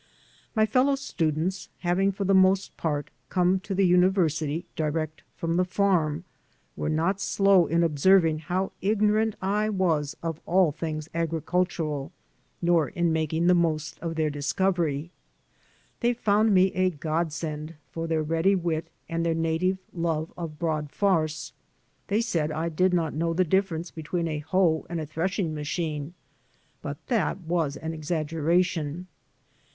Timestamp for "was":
9.69-10.17, 27.41-27.77